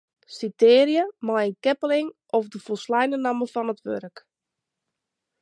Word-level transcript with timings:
Sitearje 0.35 1.03
mei 1.27 1.45
in 1.49 1.55
keppeling 1.63 2.07
of 2.37 2.43
de 2.51 2.59
folsleine 2.65 3.17
namme 3.21 3.45
fan 3.53 3.71
it 3.73 3.81
wurk. 3.87 4.15